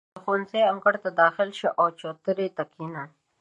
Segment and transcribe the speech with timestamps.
[0.15, 3.03] •د ښوونځي انګړ ته داخل شه، او چوترې ته کښېنه.